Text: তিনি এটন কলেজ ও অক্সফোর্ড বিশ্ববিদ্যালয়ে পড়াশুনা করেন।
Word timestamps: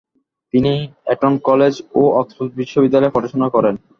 তিনি 0.53 0.73
এটন 1.13 1.33
কলেজ 1.47 1.73
ও 1.93 2.03
অক্সফোর্ড 2.19 2.51
বিশ্ববিদ্যালয়ে 2.59 3.13
পড়াশুনা 3.15 3.47
করেন। 3.55 3.75